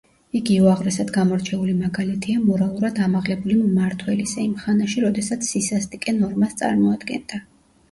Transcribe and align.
იგი 0.37 0.53
უაღრესად 0.67 1.11
გამორჩეული 1.17 1.75
მაგალითია 1.81 2.39
მორალურად 2.45 3.03
ამაღლებული 3.09 3.59
მმართველისა 3.67 4.41
იმ 4.47 4.57
ხანაში, 4.65 5.07
როდესაც 5.07 5.53
სისასტიკე 5.53 6.19
ნორმას 6.19 6.61
წარმოადგენდა. 6.65 7.45